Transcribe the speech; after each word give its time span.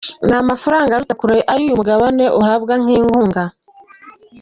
Ni 0.25 0.33
amafaranga 0.41 0.91
aruta 0.93 1.15
kure 1.21 1.37
ayo 1.51 1.61
uyu 1.63 1.77
mugabane 1.79 2.25
uhabwa 2.39 2.73
nk’inkunga. 2.81 3.43